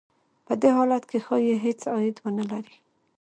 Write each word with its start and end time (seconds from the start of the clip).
په 0.45 0.53
دې 0.61 0.69
حالت 0.77 1.03
کې 1.09 1.17
ښايي 1.25 1.55
هېڅ 1.65 1.79
عاید 1.93 2.17
ونه 2.21 2.43
لري 2.51 2.75